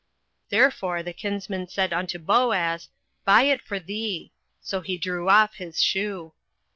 [0.45, 2.89] 08:004:008 Therefore the kinsman said unto Boaz,
[3.23, 4.31] Buy it for thee.
[4.59, 6.33] So he drew off his shoe.